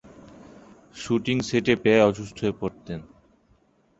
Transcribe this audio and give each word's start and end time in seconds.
Shooting 0.95 1.37
সেটে 1.49 1.73
প্রায়ই 1.75 2.05
অসুস্থ 2.09 2.37
হয়ে 2.43 2.59
পড়তেন। 2.61 2.99